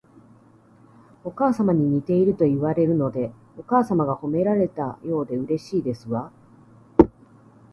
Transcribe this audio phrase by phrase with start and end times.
[1.23, 6.31] お母様に似ているといわれるので、お母様が褒められたようでうれしいですわ